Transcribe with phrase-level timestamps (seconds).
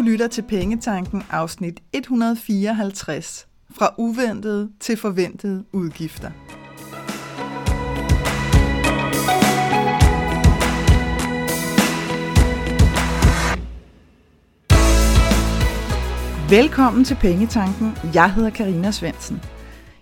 [0.00, 3.46] Du lytter til Pengetanken afsnit 154.
[3.70, 6.30] Fra uventede til forventede udgifter.
[16.50, 17.96] Velkommen til Pengetanken.
[18.14, 19.42] Jeg hedder Karina Svensen.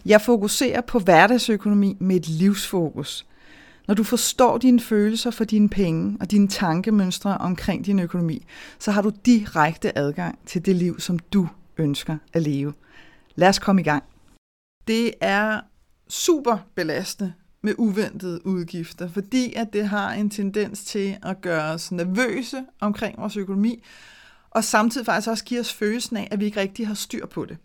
[0.07, 3.28] Jeg fokuserer på hverdagsøkonomi med et livsfokus.
[3.89, 8.47] Når du forstår dine følelser for dine penge og dine tankemønstre omkring din økonomi,
[8.79, 11.49] så har du direkte adgang til det liv, som du
[11.79, 12.75] ønsker at leve.
[13.35, 14.05] Lad os komme i gang.
[14.87, 15.61] Det er
[16.09, 17.33] super belastende
[17.63, 23.19] med uventede udgifter, fordi at det har en tendens til at gøre os nervøse omkring
[23.19, 23.83] vores økonomi,
[24.51, 27.45] og samtidig faktisk også give os følelsen af, at vi ikke rigtig har styr på
[27.45, 27.57] det.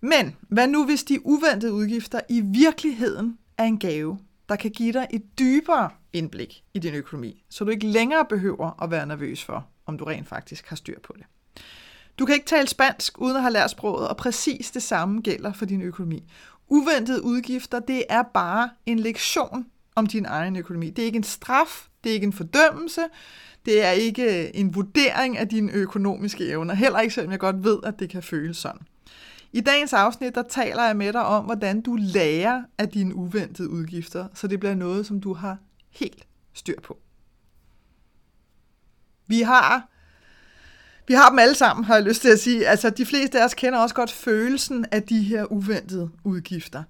[0.00, 4.18] Men hvad nu, hvis de uventede udgifter i virkeligheden er en gave,
[4.48, 8.82] der kan give dig et dybere indblik i din økonomi, så du ikke længere behøver
[8.82, 11.26] at være nervøs for, om du rent faktisk har styr på det.
[12.18, 15.52] Du kan ikke tale spansk uden at have lært sproget, og præcis det samme gælder
[15.52, 16.30] for din økonomi.
[16.68, 20.90] Uventede udgifter, det er bare en lektion om din egen økonomi.
[20.90, 23.00] Det er ikke en straf, det er ikke en fordømmelse,
[23.66, 27.78] det er ikke en vurdering af dine økonomiske evner, heller ikke selvom jeg godt ved,
[27.84, 28.80] at det kan føles sådan.
[29.52, 33.70] I dagens afsnit, der taler jeg med dig om, hvordan du lærer af dine uventede
[33.70, 35.58] udgifter, så det bliver noget, som du har
[35.90, 36.98] helt styr på.
[39.26, 39.88] Vi har,
[41.06, 42.66] vi har dem alle sammen, har jeg lyst til at sige.
[42.66, 46.82] Altså, de fleste af os kender også godt følelsen af de her uventede udgifter.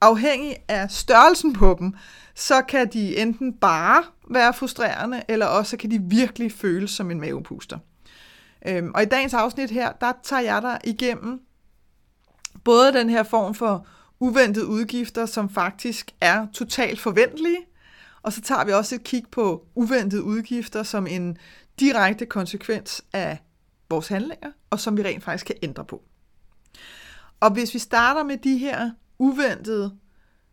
[0.00, 1.94] Afhængig af størrelsen på dem,
[2.34, 7.20] så kan de enten bare være frustrerende, eller også kan de virkelig føles som en
[7.20, 7.78] mavepuster.
[8.66, 11.40] Øhm, og i dagens afsnit her, der tager jeg dig igennem
[12.64, 13.86] både den her form for
[14.20, 17.58] uventede udgifter, som faktisk er totalt forventelige,
[18.22, 21.38] og så tager vi også et kig på uventede udgifter som en
[21.80, 23.38] direkte konsekvens af
[23.90, 26.02] vores handlinger, og som vi rent faktisk kan ændre på.
[27.40, 29.98] Og hvis vi starter med de her uventede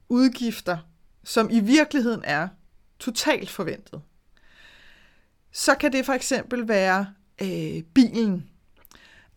[0.10, 0.78] udgifter,
[1.24, 2.48] som i virkeligheden er
[3.00, 4.02] totalt forventet,
[5.52, 7.08] så kan det for eksempel være
[7.42, 8.51] øh, bilen,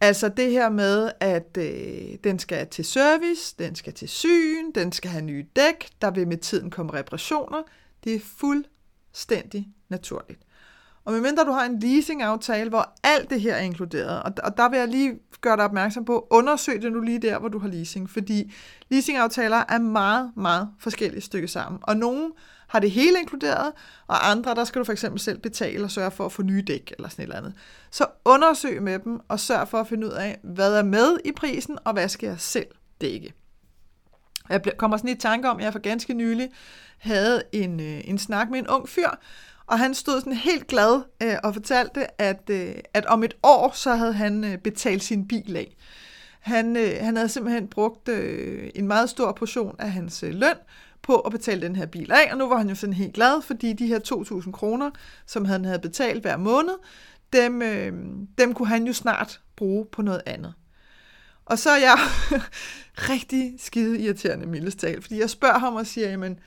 [0.04, 4.92] Altså det her med, at øh, den skal til service, den skal til syn, den
[4.92, 7.62] skal have nye dæk, der vil med tiden komme reparationer.
[8.04, 10.41] Det er fuldstændig naturligt.
[11.04, 14.69] Og medmindre du har en leasingaftale, hvor alt det her er inkluderet, og, og der
[14.69, 17.69] vil jeg lige gøre dig opmærksom på, undersøg det nu lige der, hvor du har
[17.69, 18.53] leasing, fordi
[18.91, 21.81] leasingaftaler er meget, meget forskellige stykker sammen.
[21.82, 22.32] Og nogle
[22.74, 23.72] har det hele inkluderet,
[24.06, 26.62] og andre, der skal du for eksempel selv betale og sørge for at få nye
[26.66, 27.54] dæk eller sådan et eller andet.
[27.90, 31.32] Så undersøg med dem og sørg for at finde ud af, hvad er med i
[31.32, 32.66] prisen, og hvad skal jeg selv
[33.00, 33.34] dække.
[34.48, 36.50] Jeg kommer sådan i tanke om, at jeg for ganske nylig
[36.98, 39.10] havde en, øh, en snak med en ung fyr,
[39.66, 43.70] og han stod sådan helt glad øh, og fortalte, at, øh, at om et år,
[43.74, 45.76] så havde han øh, betalt sin bil af.
[46.40, 50.56] Han, øh, han havde simpelthen brugt øh, en meget stor portion af hans øh, løn
[51.04, 53.42] på at betale den her bil af, og nu var han jo sådan helt glad,
[53.42, 53.98] fordi de her
[54.44, 54.91] 2.000 kroner,
[55.26, 56.75] som han havde betalt hver måned,
[57.32, 57.92] dem, øh,
[58.38, 60.54] dem kunne han jo snart bruge på noget andet.
[61.44, 61.98] Og så er jeg
[63.12, 66.38] rigtig skide irriterende, mildestal, fordi jeg spørger ham og siger, jamen,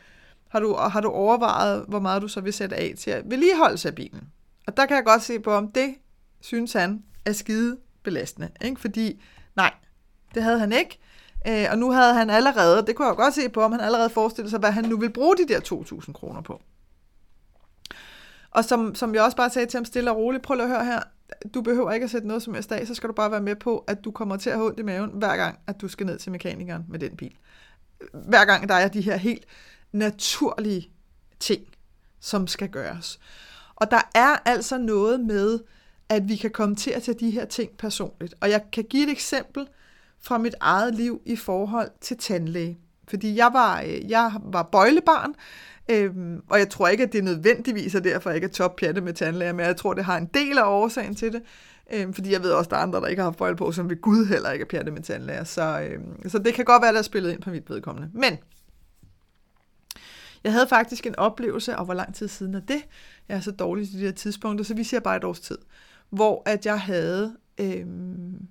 [0.49, 3.87] har du, har du overvejet, hvor meget du så vil sætte af til at vedligeholde
[3.87, 4.21] af bilen?
[4.67, 5.95] Og der kan jeg godt se på, om det
[6.41, 8.49] synes han er skide belastende.
[8.61, 8.81] Ikke?
[8.81, 9.21] Fordi
[9.55, 9.73] nej,
[10.35, 10.99] det havde han ikke.
[11.47, 13.81] Øh, og nu havde han allerede, det kunne jeg jo godt se på, om han
[13.81, 16.61] allerede forestillede sig, hvad han nu vil bruge de der 2.000 kroner på.
[18.51, 20.85] Og som, som jeg også bare sagde til ham stille og roligt, prøv at høre
[20.85, 21.01] her,
[21.53, 23.55] du behøver ikke at sætte noget som helst af, så skal du bare være med
[23.55, 26.05] på, at du kommer til at have ondt i maven, hver gang, at du skal
[26.05, 27.35] ned til mekanikeren med den bil.
[28.13, 29.45] Hver gang der er de her helt
[29.91, 30.91] naturlige
[31.39, 31.61] ting,
[32.19, 33.19] som skal gøres.
[33.75, 35.59] Og der er altså noget med,
[36.09, 38.35] at vi kan komme til at tage de her ting personligt.
[38.41, 39.67] Og jeg kan give et eksempel
[40.21, 42.77] fra mit eget liv i forhold til tandlæge.
[43.07, 45.33] Fordi jeg var, øh, jeg var bøjlebarn,
[45.89, 49.01] øhm, og jeg tror ikke, at det er nødvendigvis er derfor, jeg ikke er toppjatte
[49.01, 51.41] med tandlæger, men jeg tror, det har en del af årsagen til det.
[51.93, 53.71] Øhm, fordi jeg ved også, at der er andre, der ikke har haft bøjle på,
[53.71, 55.43] som ved Gud heller ikke er pjatte med tandlæger.
[55.43, 58.09] Så, øhm, så det kan godt være, der er spillet ind på mit vedkommende.
[58.13, 58.37] Men
[60.43, 62.81] jeg havde faktisk en oplevelse, og hvor lang tid siden er det?
[63.29, 65.57] Jeg er så dårlig til de her tidspunkter, så vi siger bare et års tid.
[66.09, 67.35] Hvor at jeg havde...
[67.57, 68.47] Øhm,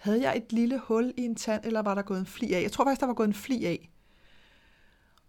[0.00, 2.62] havde jeg et lille hul i en tand, eller var der gået en fli af?
[2.62, 3.90] Jeg tror faktisk, der var gået en fli af.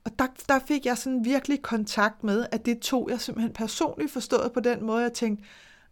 [0.04, 4.12] Og der, der fik jeg sådan virkelig kontakt med, at det tog jeg simpelthen personligt
[4.12, 5.44] forstået på den måde, jeg tænkte,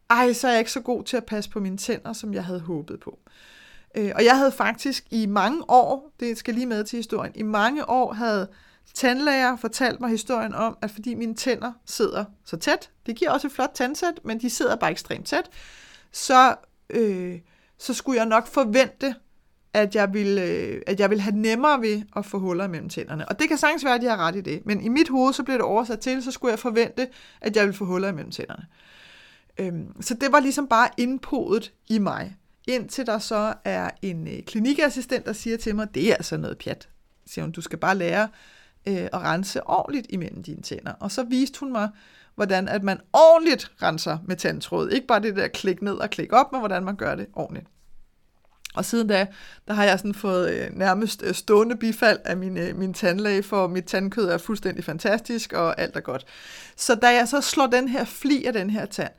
[0.10, 2.46] ej, så er jeg ikke så god til at passe på mine tænder, som jeg
[2.46, 3.20] havde håbet på.
[3.96, 7.44] Øh, og jeg havde faktisk i mange år, det skal lige med til historien, i
[7.44, 8.48] mange år havde
[8.94, 13.48] tandlæger fortalt mig historien om, at fordi mine tænder sidder så tæt, det giver også
[13.48, 15.50] et flot tandsæt, men de sidder bare ekstremt tæt,
[16.12, 16.56] så,
[16.90, 17.40] øh,
[17.80, 19.16] så skulle jeg nok forvente,
[19.74, 23.30] at jeg, ville, øh, at jeg ville have nemmere ved at få huller mellem tænderne.
[23.30, 24.66] Og det kan sagtens være, at jeg har ret i det.
[24.66, 27.08] Men i mit hoved, så blev det oversat til, så skulle jeg forvente,
[27.42, 28.66] at jeg ville få huller mellem tænderne.
[29.60, 32.36] Øhm, så det var ligesom bare indpodet i mig.
[32.68, 36.58] Indtil der så er en øh, klinikassistent, der siger til mig, det er altså noget
[36.58, 36.90] pjat.
[37.26, 38.28] Siger hun, du skal bare lære
[38.88, 40.92] øh, at rense ordentligt imellem dine tænder.
[40.92, 41.90] Og så viste hun mig,
[42.40, 44.90] hvordan at man ordentligt renser med tandtråd.
[44.90, 47.68] Ikke bare det der klik ned og klik op, men hvordan man gør det ordentligt.
[48.76, 49.28] Og siden da,
[49.68, 53.44] der har jeg sådan fået øh, nærmest øh, stående bifald af min, øh, min tandlæge,
[53.44, 56.26] for mit tandkød er fuldstændig fantastisk, og alt er godt.
[56.76, 59.12] Så da jeg så slår den her fli af den her tand,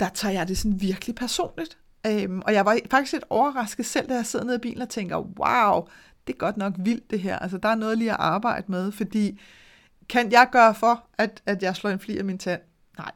[0.00, 1.78] der tager jeg det sådan virkelig personligt.
[2.06, 4.88] Øhm, og jeg var faktisk lidt overrasket selv, da jeg sidder nede i bilen og
[4.88, 5.88] tænker, wow,
[6.26, 7.38] det er godt nok vildt det her.
[7.38, 9.40] Altså, der er noget lige at arbejde med, fordi
[10.12, 12.60] kan jeg gøre for, at, at jeg slår en fli af min tand?
[12.98, 13.12] Nej.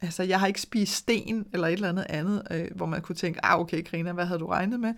[0.00, 3.16] Altså, jeg har ikke spist sten eller et eller andet andet, øh, hvor man kunne
[3.16, 4.94] tænke, ah, okay, Karina, hvad havde du regnet med?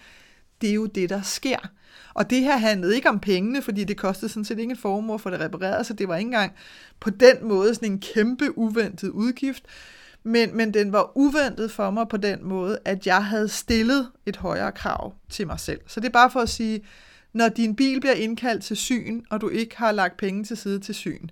[0.61, 1.59] Det er jo det, der sker.
[2.15, 5.31] Og det her handlede ikke om pengene, fordi det kostede sådan set ingen formue for
[5.31, 6.53] det repareret, så det var ikke engang
[7.01, 9.65] på den måde sådan en kæmpe uventet udgift.
[10.23, 14.37] Men, men den var uventet for mig på den måde, at jeg havde stillet et
[14.37, 15.81] højere krav til mig selv.
[15.87, 16.85] Så det er bare for at sige,
[17.35, 20.81] når din bil bliver indkaldt til syn, og du ikke har lagt penge til side
[20.81, 21.29] til syn,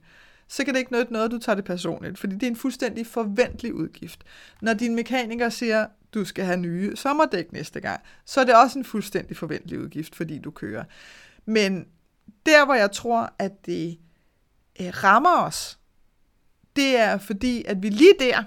[0.49, 2.57] så kan det ikke nytte noget, at du tager det personligt, fordi det er en
[2.57, 4.25] fuldstændig forventelig udgift.
[4.63, 8.79] Når din mekaniker siger, du skal have nye sommerdæk næste gang, så er det også
[8.79, 10.85] en fuldstændig forventelig udgift, fordi du kører.
[11.47, 11.87] Men
[12.47, 13.99] der, hvor jeg tror, at det
[14.81, 15.79] øh, rammer os,
[16.77, 18.45] det er fordi, at vi lige der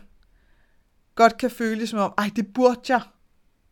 [1.15, 3.01] godt kan føle som om, ej, det burde jeg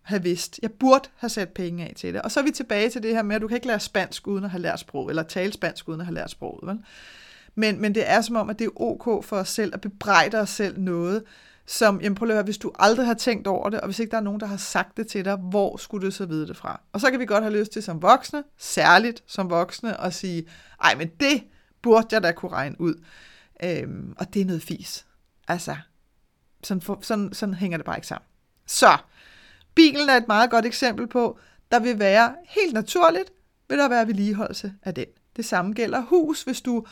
[0.03, 0.59] have vidst.
[0.61, 2.21] Jeg burde have sat penge af til det.
[2.21, 4.27] Og så er vi tilbage til det her med, at du kan ikke lære spansk
[4.27, 6.69] uden at have lært sprog, eller tale spansk uden at have lært sproget.
[6.69, 6.79] Vel?
[7.55, 10.37] Men, men det er som om, at det er ok for os selv at bebrejde
[10.39, 11.23] os selv noget,
[11.65, 14.11] som, jamen prøv at høre, hvis du aldrig har tænkt over det, og hvis ikke
[14.11, 16.57] der er nogen, der har sagt det til dig, hvor skulle du så vide det
[16.57, 16.81] fra?
[16.93, 20.47] Og så kan vi godt have lyst til som voksne, særligt som voksne, at sige,
[20.83, 21.43] ej, men det
[21.81, 22.95] burde jeg da kunne regne ud.
[23.63, 25.05] Øhm, og det er noget fis.
[25.47, 25.75] Altså,
[26.63, 28.27] sådan, for, sådan, sådan hænger det bare ikke sammen.
[28.67, 28.97] Så,
[29.75, 31.39] bilen er et meget godt eksempel på,
[31.71, 33.31] der vil være helt naturligt,
[33.69, 35.05] vil der være vedligeholdelse af den.
[35.35, 36.85] Det samme gælder hus, hvis du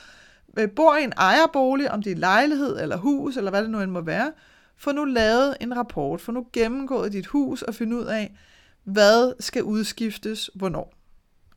[0.57, 3.81] øh, bor i en ejerbolig, om det er lejlighed eller hus, eller hvad det nu
[3.81, 4.31] end må være,
[4.77, 8.35] få nu lavet en rapport, få nu gennemgået dit hus og finde ud af,
[8.83, 10.93] hvad skal udskiftes, hvornår.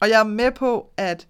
[0.01, 1.29] Og jeg er med på, at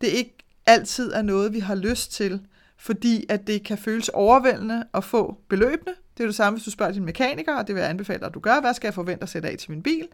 [0.00, 2.40] det ikke altid er noget, vi har lyst til,
[2.76, 5.94] fordi at det kan føles overvældende at få beløbene.
[6.18, 8.34] Det er det samme, hvis du spørger din mekaniker, og det vil jeg anbefale at
[8.34, 8.60] du gør.
[8.60, 10.08] Hvad skal jeg forvente at sætte af til min bil?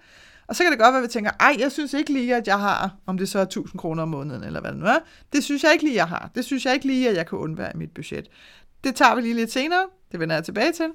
[0.46, 2.46] Og så kan det godt være, at vi tænker, ej, jeg synes ikke lige, at
[2.46, 4.98] jeg har, om det så er 1000 kroner om måneden, eller hvad det nu er.
[5.32, 6.30] Det synes jeg ikke lige, jeg har.
[6.34, 8.28] Det synes jeg ikke lige, at jeg kan undvære i mit budget.
[8.84, 9.86] Det tager vi lige lidt senere.
[10.12, 10.86] Det vender jeg tilbage til.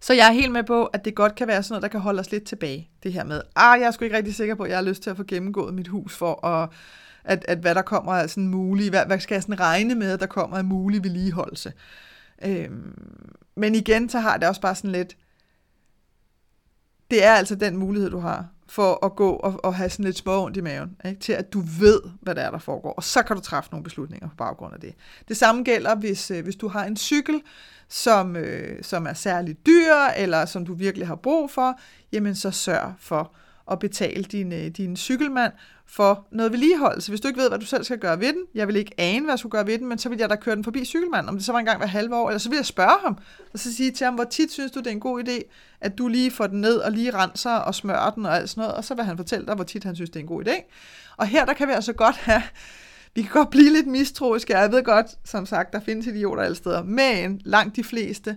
[0.00, 2.00] Så jeg er helt med på, at det godt kan være sådan noget, der kan
[2.00, 2.90] holde os lidt tilbage.
[3.02, 5.02] Det her med, ah, jeg er sgu ikke rigtig sikker på, at jeg har lyst
[5.02, 6.68] til at få gennemgået mit hus for at
[7.26, 10.12] at, at hvad der kommer af sådan mulig, hvad, hvad skal jeg sådan regne med,
[10.12, 11.72] at der kommer af mulig vedligeholdelse.
[12.44, 15.16] Øhm, men igen, så har det også bare sådan lidt,
[17.10, 20.16] det er altså den mulighed, du har for at gå og, og have sådan lidt
[20.16, 21.20] små ondt i maven, ikke?
[21.20, 23.84] til at du ved, hvad der er, der foregår, og så kan du træffe nogle
[23.84, 24.94] beslutninger på baggrund af det.
[25.28, 27.42] Det samme gælder, hvis, øh, hvis du har en cykel,
[27.88, 31.78] som, øh, som er særligt dyr, eller som du virkelig har brug for,
[32.12, 33.32] jamen så sørg for
[33.70, 35.52] at betale din, øh, din cykelmand
[35.86, 37.10] for noget vedligeholdelse.
[37.10, 39.24] Hvis du ikke ved, hvad du selv skal gøre ved den, jeg vil ikke ane,
[39.24, 41.28] hvad jeg skulle gøre ved den, men så vil jeg da køre den forbi cykelmanden,
[41.28, 43.18] om det så var engang hver halve år, eller så vil jeg spørge ham,
[43.52, 45.42] og så sige til ham, hvor tit synes du, det er en god idé,
[45.80, 48.60] at du lige får den ned og lige renser og smører den og alt sådan
[48.60, 50.48] noget, og så vil han fortælle dig, hvor tit han synes, det er en god
[50.48, 50.72] idé.
[51.16, 52.42] Og her, der kan vi altså godt have,
[53.14, 56.56] vi kan godt blive lidt mistroiske, jeg ved godt, som sagt, der findes idioter alle
[56.56, 58.36] steder, men langt de fleste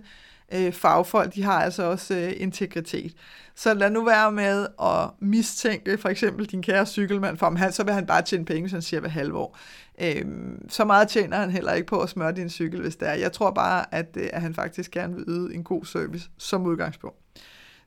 [0.54, 3.14] øh, fagfolk, de har altså også øh, integritet.
[3.54, 7.72] Så lad nu være med at mistænke for eksempel din kære cykelmand, for om han,
[7.72, 9.58] så vil han bare tjene penge, han siger hver halve år.
[10.00, 13.12] Øhm, så meget tjener han heller ikke på at smøre din cykel, hvis det er.
[13.12, 16.66] Jeg tror bare, at, øh, at han faktisk gerne vil yde en god service som
[16.66, 17.16] udgangspunkt.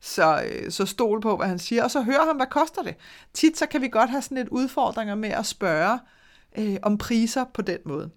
[0.01, 2.96] Så, øh, så stol på, hvad han siger, og så hør ham, hvad koster det.
[3.34, 6.00] Tit så kan vi godt have sådan lidt udfordringer med at spørge
[6.58, 8.10] øh, om priser på den måde.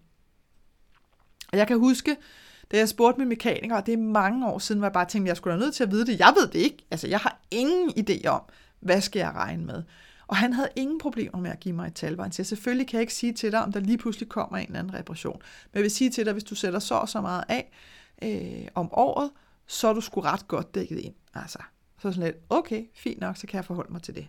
[1.53, 2.17] Og jeg kan huske,
[2.73, 5.27] da jeg spurgte min mekaniker, og det er mange år siden, hvor jeg bare tænkte,
[5.27, 6.19] at jeg skulle være nødt til at vide det.
[6.19, 6.87] Jeg ved det ikke.
[6.91, 8.43] Altså, jeg har ingen idé om,
[8.81, 9.83] hvad skal jeg regne med.
[10.27, 12.97] Og han havde ingen problemer med at give mig et tal, han siger, selvfølgelig kan
[12.97, 15.37] jeg ikke sige til dig, om der lige pludselig kommer en eller anden reparation.
[15.73, 17.73] Men jeg vil sige til dig, hvis du sætter så og så meget af
[18.23, 19.31] øh, om året,
[19.67, 21.15] så er du sgu ret godt dækket ind.
[21.35, 21.59] Altså,
[22.03, 24.29] så sådan lidt, okay, fint nok, så kan jeg forholde mig til det.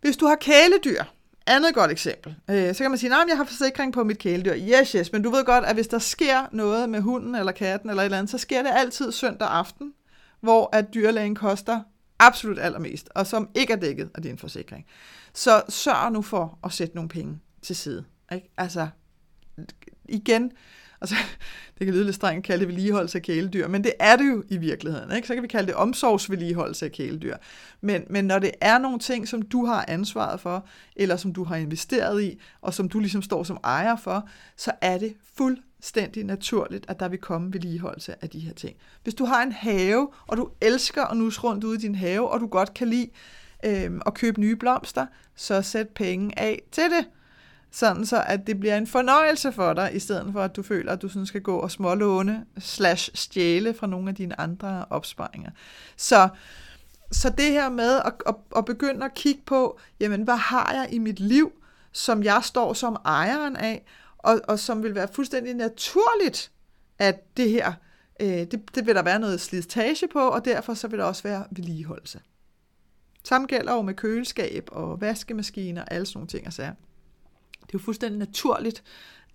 [0.00, 1.04] Hvis du har kæledyr,
[1.46, 2.34] andet godt eksempel.
[2.50, 4.54] Øh, så kan man sige, at jeg har forsikring på mit kæledyr.
[4.54, 7.90] Yes, yes, men du ved godt, at hvis der sker noget med hunden eller katten
[7.90, 9.92] eller et eller andet, så sker det altid søndag aften,
[10.40, 11.80] hvor at dyrlægen koster
[12.18, 14.86] absolut allermest, og som ikke er dækket af din forsikring.
[15.34, 18.04] Så sørg nu for at sætte nogle penge til side.
[18.32, 18.52] Ikke?
[18.56, 18.88] Altså,
[20.08, 20.52] igen,
[21.02, 21.16] altså,
[21.78, 24.28] det kan lyde lidt strengt at kalde det vedligeholdelse af kæledyr, men det er det
[24.30, 25.16] jo i virkeligheden.
[25.16, 25.28] Ikke?
[25.28, 27.36] Så kan vi kalde det omsorgsvedligeholdelse af kæledyr.
[27.80, 30.66] Men, men når det er nogle ting, som du har ansvaret for,
[30.96, 34.72] eller som du har investeret i, og som du ligesom står som ejer for, så
[34.80, 38.76] er det fuldstændig naturligt, at der vil komme vedligeholdelse af de her ting.
[39.02, 42.30] Hvis du har en have, og du elsker at nus rundt ude i din have,
[42.30, 43.10] og du godt kan lide
[43.64, 45.06] øh, at købe nye blomster,
[45.36, 47.06] så sæt penge af til det
[47.72, 50.92] sådan så at det bliver en fornøjelse for dig, i stedet for at du føler,
[50.92, 55.50] at du sådan skal gå og smålåne slash stjæle fra nogle af dine andre opsparinger.
[55.96, 56.28] Så,
[57.12, 60.88] så det her med at, at, at begynde at kigge på, jamen hvad har jeg
[60.92, 61.52] i mit liv,
[61.92, 63.84] som jeg står som ejeren af,
[64.18, 66.50] og, og som vil være fuldstændig naturligt,
[66.98, 67.72] at det her,
[68.20, 71.22] øh, det, det vil der være noget slitage på, og derfor så vil der også
[71.22, 72.20] være vedligeholdelse.
[73.24, 76.74] Samme gælder jo med køleskab og vaskemaskiner og alle sådan nogle ting og sager.
[77.62, 78.82] Det er jo fuldstændig naturligt,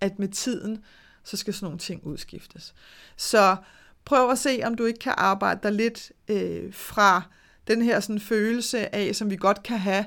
[0.00, 0.84] at med tiden,
[1.24, 2.74] så skal sådan nogle ting udskiftes.
[3.16, 3.56] Så
[4.04, 7.22] prøv at se, om du ikke kan arbejde dig lidt øh, fra
[7.68, 10.04] den her sådan følelse af, som vi godt kan have,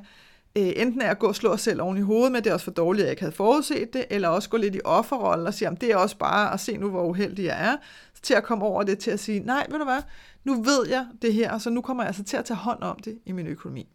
[0.57, 2.53] øh, enten er at gå og slå os selv oven i hovedet med, det er
[2.53, 5.47] også for dårligt, at jeg ikke havde forudset det, eller også gå lidt i offerrollen
[5.47, 7.77] og sige, om det er også bare at se nu, hvor uheldig jeg er,
[8.21, 10.01] til at komme over det til at sige, nej, ved du hvad,
[10.43, 12.99] nu ved jeg det her, så nu kommer jeg altså til at tage hånd om
[12.99, 13.89] det i min økonomi.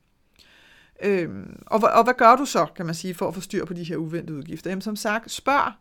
[1.02, 3.74] Øhm, og, og hvad gør du så, kan man sige, for at få styr på
[3.74, 4.70] de her uventede udgifter?
[4.70, 5.72] Jamen som sagt, spørg,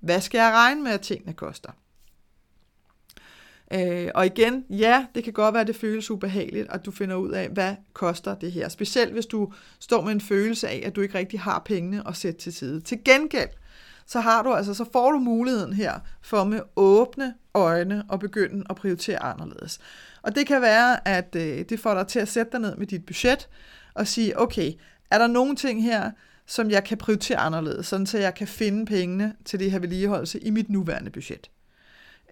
[0.00, 1.70] hvad skal jeg regne med, at tingene koster?
[3.74, 7.16] Øh, og igen, ja, det kan godt være, at det føles ubehageligt, at du finder
[7.16, 8.68] ud af, hvad koster det her.
[8.68, 12.16] Specielt hvis du står med en følelse af, at du ikke rigtig har pengene at
[12.16, 12.80] sætte til side.
[12.80, 13.48] Til gengæld,
[14.06, 15.92] så har du altså, så får du muligheden her
[16.22, 19.80] for med åbne øjne at begynde at prioritere anderledes.
[20.22, 22.86] Og det kan være, at øh, det får dig til at sætte dig ned med
[22.86, 23.48] dit budget,
[23.94, 24.72] og sige, okay,
[25.10, 26.10] er der nogle ting her,
[26.46, 30.40] som jeg kan prioritere anderledes, sådan så jeg kan finde pengene til det her vedligeholdelse
[30.40, 31.50] i mit nuværende budget.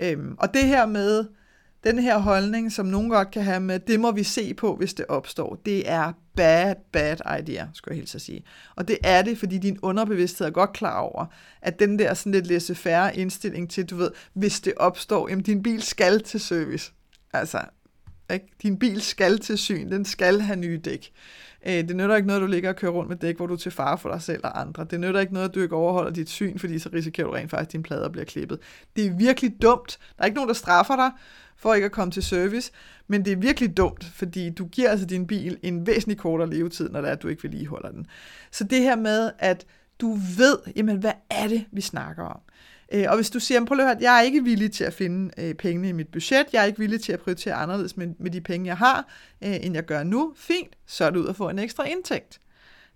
[0.00, 1.24] Øhm, og det her med,
[1.84, 4.94] den her holdning, som nogen godt kan have med, det må vi se på, hvis
[4.94, 8.44] det opstår, det er bad, bad idea, skulle jeg helt så sige.
[8.76, 11.26] Og det er det, fordi din underbevidsthed er godt klar over,
[11.62, 15.44] at den der sådan lidt læse færre indstilling til, du ved, hvis det opstår, jamen
[15.44, 16.92] din bil skal til service.
[17.32, 17.60] Altså,
[18.32, 18.46] ikke?
[18.62, 21.12] din bil skal til syn, den skal have nye dæk.
[21.66, 23.54] Øh, det nytter ikke noget, at du ligger og kører rundt med dæk, hvor du
[23.54, 24.86] er til fare for dig selv og andre.
[24.90, 27.50] Det nytter ikke noget, at du ikke overholder dit syn, fordi så risikerer du rent
[27.50, 28.58] faktisk, at dine plader bliver klippet.
[28.96, 29.98] Det er virkelig dumt.
[30.16, 31.10] Der er ikke nogen, der straffer dig
[31.56, 32.72] for ikke at komme til service,
[33.08, 36.88] men det er virkelig dumt, fordi du giver altså din bil en væsentlig kortere levetid,
[36.88, 38.06] når det er, at du ikke vedligeholder den.
[38.50, 39.66] Så det her med, at
[40.00, 42.40] du ved, jamen, hvad er det, vi snakker om?
[42.90, 45.30] Øh, og hvis du siger, prøv at høre, jeg er ikke villig til at finde
[45.38, 48.30] øh, pengene i mit budget, jeg er ikke villig til at prioritere anderledes med, med
[48.30, 49.08] de penge, jeg har,
[49.44, 52.40] øh, end jeg gør nu, fint, så er du ud at få en ekstra indtægt.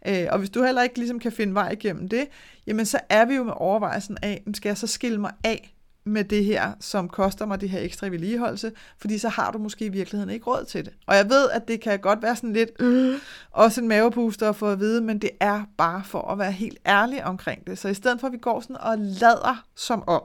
[0.08, 2.26] Øh, og hvis du heller ikke ligesom kan finde vej igennem det,
[2.66, 5.73] jamen så er vi jo med overvejelsen af, skal jeg så skille mig af
[6.04, 9.84] med det her, som koster mig det her ekstra vedligeholdelse, fordi så har du måske
[9.84, 10.92] i virkeligheden ikke råd til det.
[11.06, 13.18] Og jeg ved, at det kan godt være sådan lidt, øh,
[13.50, 16.78] også en mavepuster at få at vide, men det er bare for at være helt
[16.86, 17.78] ærlig omkring det.
[17.78, 20.22] Så i stedet for, at vi går sådan og lader som om,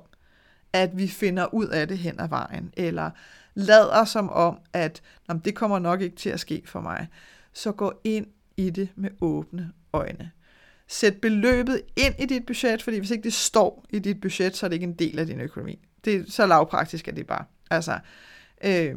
[0.73, 3.09] at vi finder ud af det hen ad vejen, eller
[3.53, 7.07] lader som om, at jamen, det kommer nok ikke til at ske for mig,
[7.53, 8.25] så gå ind
[8.57, 10.31] i det med åbne øjne.
[10.91, 14.65] Sæt beløbet ind i dit budget, fordi hvis ikke det står i dit budget, så
[14.65, 15.79] er det ikke en del af din økonomi.
[16.05, 17.45] Det er så lavpraktisk, at det bare.
[17.71, 17.99] Altså,
[18.63, 18.95] øh,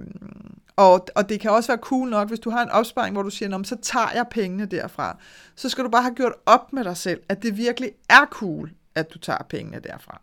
[0.76, 3.30] og, og det kan også være cool nok, hvis du har en opsparing, hvor du
[3.30, 5.18] siger, så tager jeg pengene derfra.
[5.56, 8.70] Så skal du bare have gjort op med dig selv, at det virkelig er cool,
[8.94, 10.20] at du tager pengene derfra.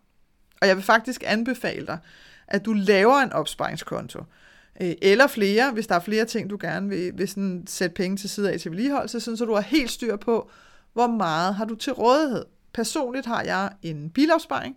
[0.62, 1.98] Og jeg vil faktisk anbefale dig,
[2.48, 4.24] at du laver en opsparingskonto.
[4.80, 8.16] Øh, eller flere, hvis der er flere ting, du gerne vil, vil sådan sætte penge
[8.16, 10.50] til side af til vedligeholdelse, sådan så du har helt styr på,
[10.92, 12.44] hvor meget har du til rådighed.
[12.74, 14.76] Personligt har jeg en bilopsparing,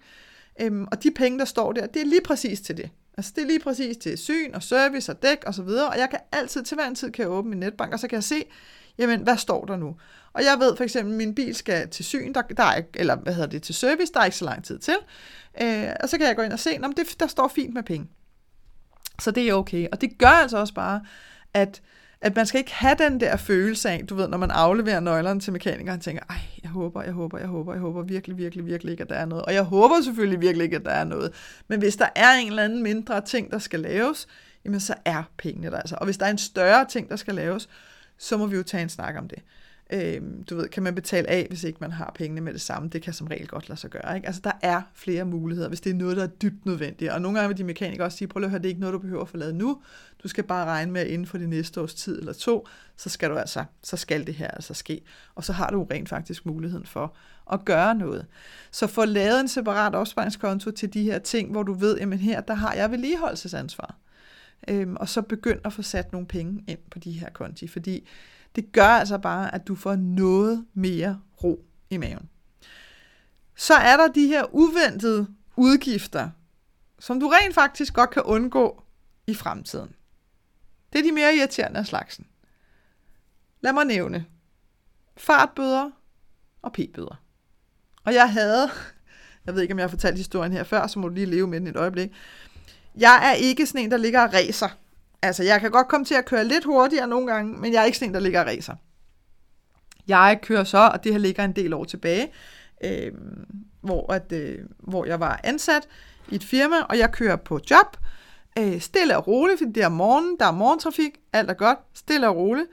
[0.62, 2.90] øhm, og de penge, der står der, det er lige præcis til det.
[3.18, 5.98] Altså det er lige præcis til syn og service og dæk og så videre, og
[5.98, 8.16] jeg kan altid til hver en tid kan jeg åbne min netbank, og så kan
[8.16, 8.44] jeg se,
[8.98, 9.96] jamen hvad står der nu?
[10.34, 13.16] Og jeg ved for eksempel, at min bil skal til syn, der, der er, eller
[13.16, 14.96] hvad hedder det, til service, der er ikke så lang tid til,
[15.62, 17.84] øh, og så kan jeg gå ind og se, om det, der står fint med
[17.84, 18.08] penge.
[19.22, 21.02] Så det er okay, og det gør altså også bare,
[21.54, 21.82] at
[22.24, 25.40] at man skal ikke have den der følelse af, du ved, når man afleverer nøglerne
[25.40, 28.66] til mekanikeren, og tænker, ej, jeg håber, jeg håber, jeg håber, jeg håber virkelig, virkelig,
[28.66, 29.46] virkelig ikke, at der er noget.
[29.46, 31.34] Og jeg håber selvfølgelig virkelig ikke, at der er noget.
[31.68, 34.28] Men hvis der er en eller anden mindre ting, der skal laves,
[34.66, 35.96] jamen så er pengene der altså.
[35.96, 37.70] Og hvis der er en større ting, der skal laves,
[38.18, 39.40] så må vi jo tage en snak om det
[39.94, 42.90] øh, du ved, kan man betale af, hvis ikke man har pengene med det samme?
[42.90, 44.16] Det kan som regel godt lade sig gøre.
[44.16, 44.28] Ikke?
[44.28, 47.12] Altså, der er flere muligheder, hvis det er noget, der er dybt nødvendigt.
[47.12, 48.94] Og nogle gange vil de mekanikere også sige, prøv at høre, det er ikke noget,
[48.94, 49.82] du behøver at få lavet nu.
[50.24, 53.10] Du skal bare regne med, at inden for de næste års tid eller to, så
[53.10, 55.02] skal du altså, så skal det her altså ske.
[55.36, 57.16] Og så har du rent faktisk muligheden for
[57.52, 58.26] at gøre noget.
[58.72, 62.42] Så få lavet en separat opsparingskonto til de her ting, hvor du ved, jamen her,
[62.42, 63.96] der har jeg vedligeholdelsesansvar.
[64.68, 68.08] Øhm, og så begynd at få sat nogle penge ind på de her konti, fordi
[68.56, 72.30] det gør altså bare, at du får noget mere ro i maven.
[73.56, 76.30] Så er der de her uventede udgifter,
[77.00, 78.84] som du rent faktisk godt kan undgå
[79.28, 79.96] i fremtiden.
[80.94, 82.28] Det er de mere irriterende af slagsen.
[83.62, 84.26] Lad mig nævne
[85.18, 85.92] fartbøder
[86.62, 87.22] og p-bøder.
[88.04, 88.70] Og jeg havde,
[89.46, 91.48] jeg ved ikke om jeg har fortalt historien her før, så må du lige leve
[91.48, 92.12] med den et øjeblik.
[92.96, 94.70] Jeg er ikke sådan en, der ligger og racer
[95.24, 97.86] Altså, jeg kan godt komme til at køre lidt hurtigere nogle gange, men jeg er
[97.86, 98.76] ikke sådan en, der ligger og racer.
[100.08, 102.32] Jeg kører så, og det her ligger en del år tilbage,
[102.84, 103.12] øh,
[103.82, 105.88] hvor, at, øh, hvor jeg var ansat
[106.30, 107.98] i et firma, og jeg kører på job,
[108.60, 112.28] øh, stille og roligt, fordi det er morgen, der er morgentrafik, alt er godt, stille
[112.28, 112.68] og roligt.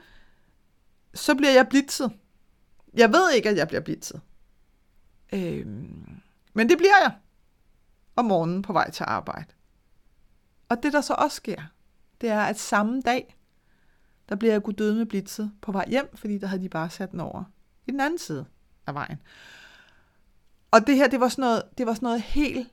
[1.13, 2.11] Så bliver jeg blitzet.
[2.93, 4.21] Jeg ved ikke, at jeg bliver blitzet.
[5.33, 5.65] Øh,
[6.53, 7.11] men det bliver jeg
[8.15, 9.53] om morgenen på vej til arbejde.
[10.69, 11.61] Og det, der så også sker,
[12.21, 13.35] det er, at samme dag,
[14.29, 17.11] der bliver jeg døde med blitzet på vej hjem, fordi der havde de bare sat
[17.11, 17.43] den over
[17.87, 18.45] i den anden side
[18.87, 19.21] af vejen.
[20.71, 22.67] Og det her, det var sådan noget, det var sådan noget helt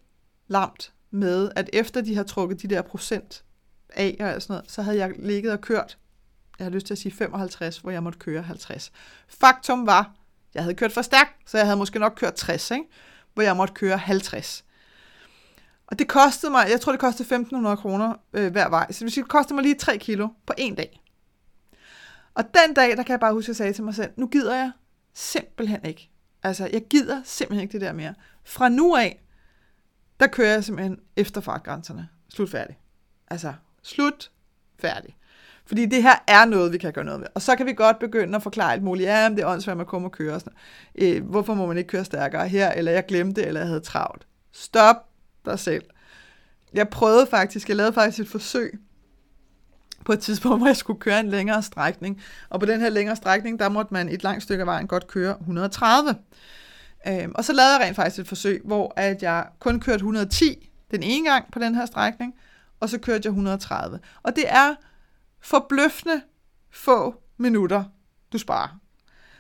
[0.46, 3.44] lamt med, at efter de har trukket de der procent
[3.88, 5.98] af og sådan noget, så havde jeg ligget og kørt,
[6.58, 8.92] jeg har lyst til at sige 55, hvor jeg måtte køre 50.
[9.28, 10.14] Faktum var,
[10.54, 12.84] jeg havde kørt for stærkt, så jeg havde måske nok kørt 60, ikke?
[13.34, 14.64] hvor jeg måtte køre 50.
[15.90, 18.92] Og det kostede mig, jeg tror det kostede 1.500 kroner øh, hver vej.
[18.92, 21.02] Så det kostede mig lige 3 kilo på en dag.
[22.34, 24.26] Og den dag, der kan jeg bare huske, at jeg sagde til mig selv, nu
[24.26, 24.70] gider jeg
[25.14, 26.10] simpelthen ikke.
[26.42, 28.14] Altså, jeg gider simpelthen ikke det der mere.
[28.44, 29.22] Fra nu af,
[30.20, 32.08] der kører jeg simpelthen efter fartgrænserne.
[32.28, 32.78] Slut færdig.
[33.28, 34.30] Altså, slut
[34.80, 35.16] færdig.
[35.66, 37.26] Fordi det her er noget, vi kan gøre noget ved.
[37.34, 39.06] Og så kan vi godt begynde at forklare alt muligt.
[39.06, 40.38] Ja, det er åndssvagt, man kommer og kører.
[40.38, 40.52] Sådan.
[40.94, 42.72] Øh, hvorfor må man ikke køre stærkere her?
[42.72, 44.26] Eller jeg glemte, eller jeg havde travlt.
[44.52, 45.07] Stop
[45.44, 45.84] dig selv.
[46.74, 48.78] Jeg prøvede faktisk, jeg lavede faktisk et forsøg
[50.04, 52.22] på et tidspunkt, hvor jeg skulle køre en længere strækning.
[52.48, 55.06] Og på den her længere strækning, der måtte man et langt stykke af vejen godt
[55.06, 56.14] køre 130.
[57.08, 60.70] Øhm, og så lavede jeg rent faktisk et forsøg, hvor at jeg kun kørte 110
[60.90, 62.34] den ene gang på den her strækning,
[62.80, 64.00] og så kørte jeg 130.
[64.22, 64.74] Og det er
[65.40, 66.22] forbløffende
[66.70, 67.84] få minutter,
[68.32, 68.78] du sparer.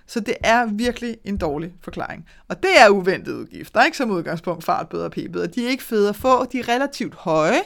[0.08, 2.26] Så det er virkelig en dårlig forklaring.
[2.48, 5.46] Og det er uventede udgifter, ikke som udgangspunkt fartbøder og p-bøder.
[5.46, 7.60] De er ikke fede at få, de er relativt høje,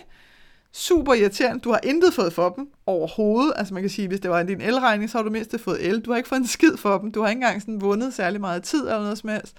[0.73, 1.61] super irriterende.
[1.61, 3.53] Du har intet fået for dem overhovedet.
[3.57, 5.87] Altså man kan sige, hvis det var en din elregning, så har du mindst fået
[5.89, 6.01] el.
[6.01, 7.13] Du har ikke fået en skid for dem.
[7.13, 9.57] Du har ikke engang sådan vundet særlig meget tid eller noget som helst.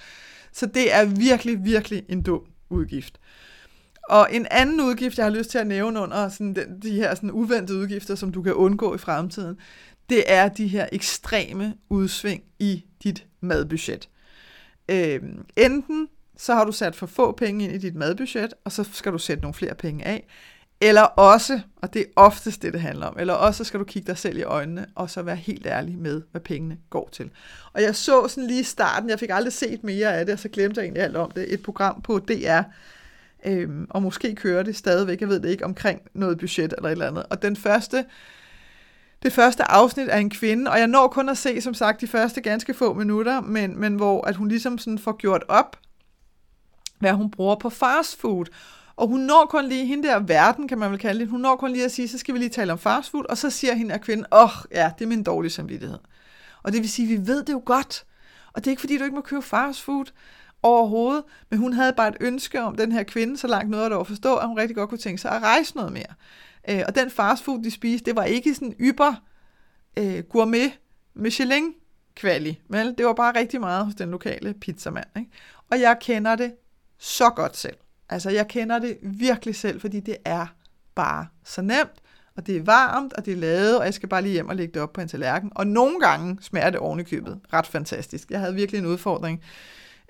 [0.52, 3.20] Så det er virkelig, virkelig en dum udgift.
[4.10, 7.32] Og en anden udgift, jeg har lyst til at nævne under sådan de her sådan
[7.32, 9.58] uventede udgifter, som du kan undgå i fremtiden,
[10.10, 14.10] det er de her ekstreme udsving i dit madbudget.
[14.90, 15.22] Øh,
[15.56, 19.12] enten så har du sat for få penge ind i dit madbudget, og så skal
[19.12, 20.28] du sætte nogle flere penge af,
[20.82, 24.08] eller også, og det er oftest det, det handler om, eller også skal du kigge
[24.08, 27.30] dig selv i øjnene, og så være helt ærlig med, hvad pengene går til.
[27.74, 30.40] Og jeg så sådan lige i starten, jeg fik aldrig set mere af det, og
[30.40, 32.62] så glemte jeg egentlig alt om det, et program på DR,
[33.46, 36.92] øhm, og måske kører det stadigvæk, jeg ved det ikke, omkring noget budget eller et
[36.92, 37.24] eller andet.
[37.30, 38.06] Og den første
[39.24, 42.08] det første afsnit af en kvinde, og jeg når kun at se, som sagt, de
[42.08, 45.78] første ganske få minutter, men, men hvor at hun ligesom sådan får gjort op,
[47.00, 48.46] hvad hun bruger på fast food.
[48.96, 51.56] Og hun når kun lige, hende der verden, kan man vel kalde det, hun når
[51.56, 53.74] kun lige at sige, så skal vi lige tale om fast food, og så siger
[53.74, 55.98] hende af kvinden, åh, oh, ja, det er min dårlige samvittighed.
[56.64, 58.06] Og det vil sige, vi ved det jo godt.
[58.54, 60.06] Og det er ikke fordi, du ikke må købe fast food
[60.64, 64.08] overhovedet, men hun havde bare et ønske om den her kvinde, så langt noget at
[64.08, 66.14] forstå, at hun rigtig godt kunne tænke sig at rejse noget mere.
[66.70, 69.16] Øh, og den fastfood, de spiste, det var ikke sådan yber
[69.98, 70.80] øh, gourmet
[71.14, 71.74] Michelin
[72.16, 75.08] kvali, men det var bare rigtig meget hos den lokale pizzamand.
[75.18, 75.32] Ikke?
[75.72, 76.54] Og jeg kender det
[76.98, 77.78] så godt selv.
[78.10, 80.46] Altså, jeg kender det virkelig selv, fordi det er
[80.96, 82.02] bare så nemt,
[82.36, 84.56] og det er varmt, og det er lavet, og jeg skal bare lige hjem og
[84.56, 85.52] lægge det op på en tallerken.
[85.56, 88.32] Og nogle gange smager det ovenikøbet købet ret fantastisk.
[88.32, 89.44] Jeg havde virkelig en udfordring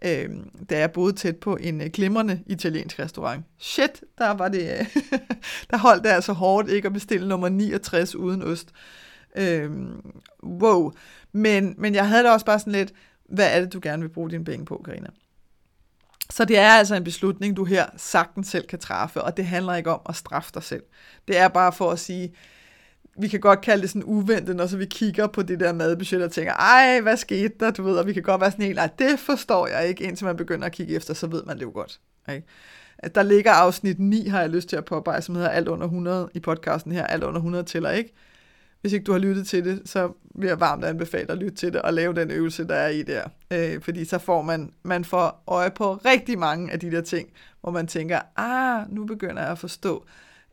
[0.05, 0.29] øh,
[0.69, 3.45] da jeg boede tæt på en øh, glimrende italiensk restaurant.
[3.59, 5.03] Shit, der var det, øh,
[5.71, 8.67] der holdt det altså hårdt ikke at bestille nummer 69 uden ost.
[9.35, 9.71] Øh,
[10.43, 10.91] wow.
[11.31, 12.93] Men, men jeg havde da også bare sådan lidt,
[13.29, 15.07] hvad er det, du gerne vil bruge dine penge på, Karina?
[16.29, 19.75] Så det er altså en beslutning, du her sagtens selv kan træffe, og det handler
[19.75, 20.83] ikke om at straffe dig selv.
[21.27, 22.33] Det er bare for at sige,
[23.17, 26.23] vi kan godt kalde det sådan uventet, når så vi kigger på det der madbudget
[26.23, 28.75] og tænker, ej, hvad skete der, du ved, og vi kan godt være sådan helt,
[28.75, 31.63] nej, det forstår jeg ikke, indtil man begynder at kigge efter, så ved man det
[31.63, 31.99] jo godt.
[32.29, 32.47] Ikke?
[33.15, 36.29] Der ligger afsnit 9, har jeg lyst til at påpege, som hedder Alt under 100
[36.33, 38.13] i podcasten her, Alt under 100 tæller ikke.
[38.81, 41.73] Hvis ikke du har lyttet til det, så vil jeg varmt anbefale at lytte til
[41.73, 43.23] det og lave den øvelse, der er i der.
[43.51, 47.29] Øh, fordi så får man, man får øje på rigtig mange af de der ting,
[47.61, 50.05] hvor man tænker, ah, nu begynder jeg at forstå,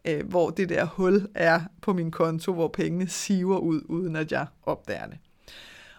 [0.04, 4.32] øh, hvor det der hul er på min konto, hvor pengene siver ud, uden at
[4.32, 5.18] jeg opdager det.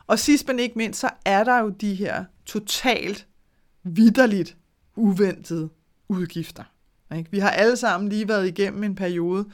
[0.08, 3.28] Og sidst men ikke mindst, så er der jo de her totalt
[3.84, 4.58] vidderligt
[4.96, 5.70] uventede
[6.08, 6.64] udgifter.
[7.16, 7.32] Ikke?
[7.32, 9.46] Vi har alle sammen lige været igennem en periode,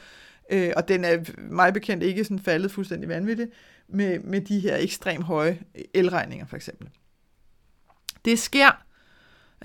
[0.52, 3.52] øh, og den er mig bekendt ikke sådan faldet fuldstændig vanvittigt,
[3.88, 5.60] med, med de her ekstremt høje
[5.94, 6.90] elregninger for eksempel.
[8.26, 8.84] Det sker,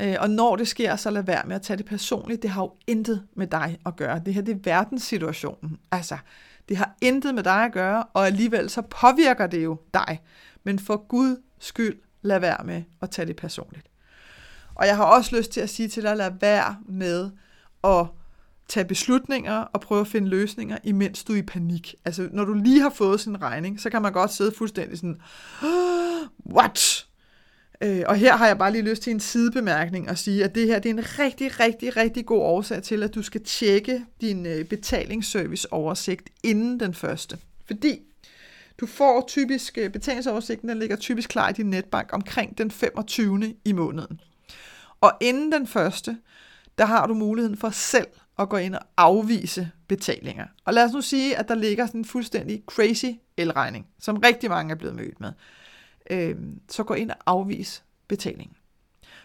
[0.00, 2.42] øh, og når det sker, så lad være med at tage det personligt.
[2.42, 4.22] Det har jo intet med dig at gøre.
[4.26, 5.78] Det her det er verdenssituationen.
[5.90, 6.16] Altså,
[6.68, 10.20] det har intet med dig at gøre, og alligevel så påvirker det jo dig.
[10.64, 13.86] Men for Gud skyld, lad være med at tage det personligt.
[14.74, 17.30] Og jeg har også lyst til at sige til dig, lad være med
[17.84, 18.06] at
[18.68, 21.94] tage beslutninger og prøve at finde løsninger, imens du er i panik.
[22.04, 25.20] Altså, når du lige har fået sin regning, så kan man godt sidde fuldstændig sådan,
[26.46, 27.06] what?
[27.82, 30.66] Øh, og her har jeg bare lige lyst til en sidebemærkning og sige, at det
[30.66, 34.46] her det er en rigtig, rigtig, rigtig god årsag til, at du skal tjekke din
[34.46, 37.38] øh, betalingsserviceoversigt inden den første.
[37.66, 38.00] Fordi
[38.80, 43.54] du får typisk, øh, betalingsoversigten den ligger typisk klar i din netbank omkring den 25.
[43.64, 44.20] i måneden.
[45.00, 46.16] Og inden den første,
[46.78, 48.06] der har du muligheden for selv
[48.38, 50.46] at gå ind og afvise betalinger.
[50.64, 54.50] Og lad os nu sige, at der ligger sådan en fuldstændig crazy elregning, som rigtig
[54.50, 55.32] mange er blevet mødt med.
[56.12, 56.36] Øh,
[56.68, 58.56] så gå ind og afvis betalingen.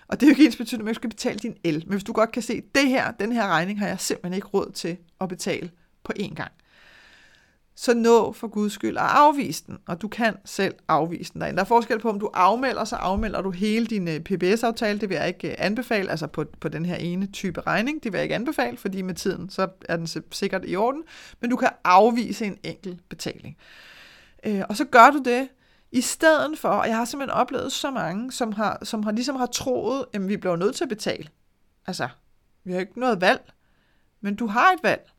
[0.07, 1.83] Og det er jo ikke ens betydende, at man skal betale din el.
[1.85, 4.47] Men hvis du godt kan se, det her, den her regning har jeg simpelthen ikke
[4.47, 5.71] råd til at betale
[6.03, 6.51] på én gang,
[7.75, 11.57] så nå for guds skyld at afvise den, og du kan selv afvise den derinde.
[11.57, 15.09] Der er forskel på, om du afmelder, så afmelder du hele din øh, PBS-aftale, det
[15.09, 18.17] vil jeg ikke øh, anbefale, altså på, på den her ene type regning, det vil
[18.17, 21.03] jeg ikke anbefale, fordi med tiden, så er den sikkert i orden,
[21.39, 23.57] men du kan afvise en enkelt betaling.
[24.45, 25.49] Øh, og så gør du det,
[25.91, 29.35] i stedet for, og jeg har simpelthen oplevet så mange, som har, som har ligesom
[29.35, 31.29] har troet, at vi bliver nødt til at betale.
[31.87, 32.09] Altså,
[32.63, 33.51] vi har ikke noget valg,
[34.21, 35.11] men du har et valg.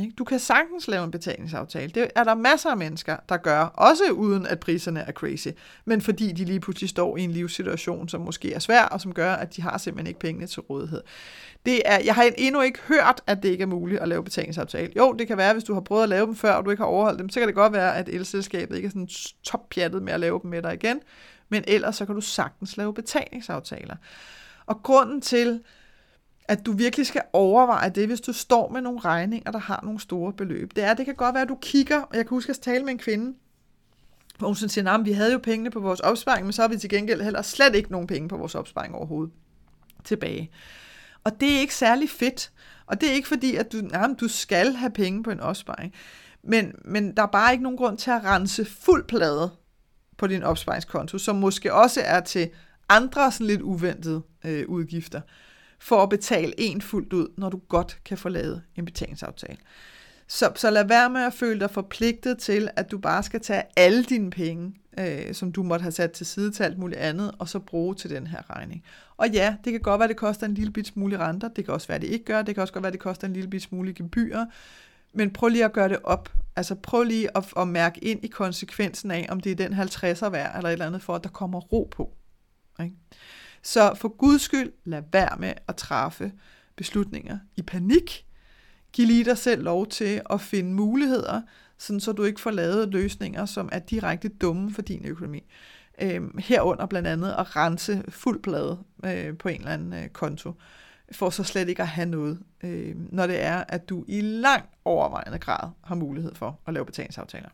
[0.00, 0.14] Ikke?
[0.18, 1.92] Du kan sagtens lave en betalingsaftale.
[1.94, 5.48] Det er der masser af mennesker, der gør, også uden at priserne er crazy,
[5.84, 9.14] men fordi de lige pludselig står i en livssituation, som måske er svær, og som
[9.14, 11.02] gør, at de har simpelthen ikke pengene til rådighed.
[11.66, 14.92] Det er, jeg har endnu ikke hørt, at det ikke er muligt at lave betalingsaftale.
[14.96, 16.82] Jo, det kan være, hvis du har prøvet at lave dem før, og du ikke
[16.82, 19.08] har overholdt dem, så kan det godt være, at elselskabet ikke er sådan
[19.42, 21.00] toppjattet med at lave dem med dig igen,
[21.48, 23.96] men ellers så kan du sagtens lave betalingsaftaler.
[24.66, 25.60] Og grunden til,
[26.48, 30.00] at du virkelig skal overveje det, hvis du står med nogle regninger, der har nogle
[30.00, 30.76] store beløb.
[30.76, 32.84] Det er, det kan godt være, at du kigger, og jeg kan huske at tale
[32.84, 33.36] med en kvinde,
[34.38, 36.78] hvor hun siger, at vi havde jo pengene på vores opsparing, men så har vi
[36.78, 39.34] til gengæld heller slet ikke nogen penge på vores opsparing overhovedet
[40.04, 40.50] tilbage.
[41.24, 42.50] Og det er ikke særlig fedt.
[42.86, 45.94] Og det er ikke fordi, at du, jamen, du skal have penge på en opsparing.
[46.42, 49.50] Men, men der er bare ikke nogen grund til at rense fuld plade
[50.16, 52.50] på din opsparingskonto, som måske også er til
[52.88, 55.20] andre sådan lidt uventede øh, udgifter
[55.86, 59.56] for at betale en fuldt ud, når du godt kan få lavet en betalingsaftale.
[60.26, 63.62] Så, så lad være med at føle dig forpligtet til, at du bare skal tage
[63.76, 67.32] alle dine penge, øh, som du måtte have sat til side til alt muligt andet,
[67.38, 68.84] og så bruge til den her regning.
[69.16, 71.48] Og ja, det kan godt være, det koster en lille bit smule renter.
[71.48, 72.42] Det kan også være, det ikke gør.
[72.42, 74.46] Det kan også godt være, det koster en lille bit smule gebyrer.
[75.12, 76.32] Men prøv lige at gøre det op.
[76.56, 80.28] Altså prøv lige at, at mærke ind i konsekvensen af, om det er den 50'er
[80.28, 82.12] værd, eller et eller andet, for at der kommer ro på.
[82.82, 82.96] Ikke?
[83.66, 86.32] Så for guds skyld, lad være med at træffe
[86.76, 88.26] beslutninger i panik.
[88.92, 91.42] Giv lige dig selv lov til at finde muligheder,
[91.78, 95.44] sådan så du ikke får lavet løsninger, som er direkte dumme for din økonomi.
[96.02, 100.52] Øhm, herunder blandt andet at rense fuld plade øh, på en eller anden øh, konto,
[101.12, 104.64] for så slet ikke at have noget, øh, når det er, at du i lang
[104.84, 107.48] overvejende grad har mulighed for at lave betalingsaftaler.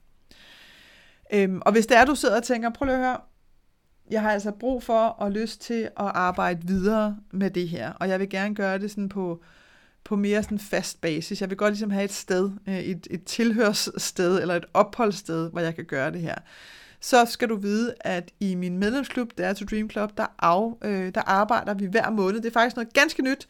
[1.32, 3.18] Øhm, og hvis det er, du sidder og tænker, prøv lige at høre,
[4.10, 8.08] jeg har altså brug for og lyst til at arbejde videre med det her, og
[8.08, 9.42] jeg vil gerne gøre det sådan på,
[10.04, 11.40] på mere sådan fast basis.
[11.40, 15.60] Jeg vil godt ligesom have et sted, øh, et, et tilhørssted eller et opholdssted, hvor
[15.60, 16.34] jeg kan gøre det her.
[17.00, 20.72] Så skal du vide, at i min medlemsklub, der er to Dream Club, der, af,
[20.84, 22.40] øh, der arbejder vi hver måned.
[22.40, 23.48] Det er faktisk noget ganske nyt,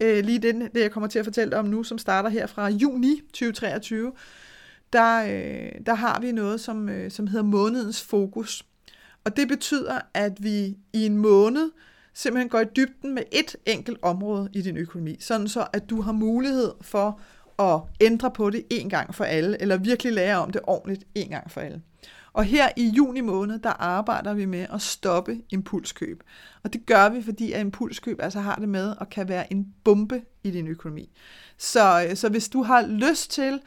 [0.00, 2.46] øh, lige den, det jeg kommer til at fortælle dig om nu, som starter her
[2.46, 4.12] fra juni 2023.
[4.92, 8.64] Der, øh, der har vi noget, som, øh, som hedder månedens fokus.
[9.26, 11.70] Og det betyder, at vi i en måned
[12.14, 16.00] simpelthen går i dybden med et enkelt område i din økonomi, sådan så at du
[16.00, 17.20] har mulighed for
[17.58, 21.28] at ændre på det en gang for alle, eller virkelig lære om det ordentligt en
[21.28, 21.82] gang for alle.
[22.32, 26.22] Og her i juni måned, der arbejder vi med at stoppe impulskøb.
[26.62, 29.74] Og det gør vi, fordi at impulskøb altså har det med og kan være en
[29.84, 31.10] bombe i din økonomi.
[31.58, 33.60] Så, så hvis du har lyst til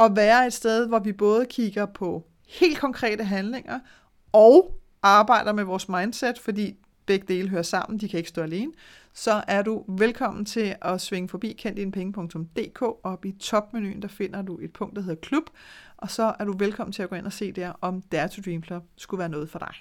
[0.00, 3.80] at være et sted, hvor vi både kigger på helt konkrete handlinger
[4.32, 8.72] og arbejder med vores mindset, fordi begge dele hører sammen, de kan ikke stå alene,
[9.12, 14.58] så er du velkommen til at svinge forbi kenddinepenge.dk, og i topmenuen, der finder du
[14.62, 15.44] et punkt, der hedder klub,
[15.96, 18.42] og så er du velkommen til at gå ind og se der, om Dare to
[18.44, 19.74] Dream Club skulle være noget for dig.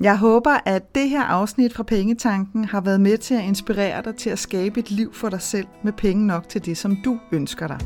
[0.00, 4.16] Jeg håber, at det her afsnit fra Pengetanken har været med til at inspirere dig
[4.16, 7.18] til at skabe et liv for dig selv med penge nok til det, som du
[7.32, 7.78] ønsker dig.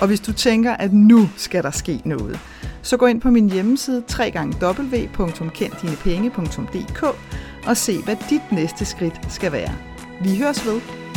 [0.00, 2.38] Og hvis du tænker, at nu skal der ske noget,
[2.88, 4.04] så gå ind på min hjemmeside
[4.62, 7.02] www.kenddinepenge.dk
[7.66, 9.74] og se, hvad dit næste skridt skal være.
[10.20, 11.07] Vi høres ved.